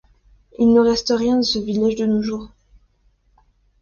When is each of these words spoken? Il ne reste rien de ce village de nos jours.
Il 0.57 0.73
ne 0.73 0.79
reste 0.79 1.13
rien 1.15 1.37
de 1.37 1.43
ce 1.43 1.59
village 1.59 1.95
de 1.95 2.07
nos 2.07 2.23
jours. 2.23 2.49